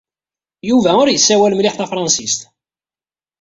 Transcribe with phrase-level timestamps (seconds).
[0.69, 2.41] Yuba ur yessawal mliḥ tafṛensist.